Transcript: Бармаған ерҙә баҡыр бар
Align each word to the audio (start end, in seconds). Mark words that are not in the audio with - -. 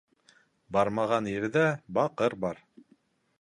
Бармаған 0.77 1.27
ерҙә 1.33 1.67
баҡыр 1.99 2.37
бар 2.47 2.63